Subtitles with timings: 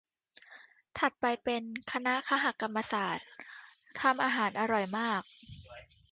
[0.97, 3.27] ถัดไปเป็นคณะคหกรรมศาสตร์
[3.99, 5.21] ทำอาหารอร่อยมาก